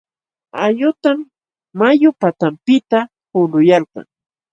[0.63, 1.19] Ayutam
[1.79, 2.99] mayu patanpiqta
[3.31, 4.05] hulquyalkan.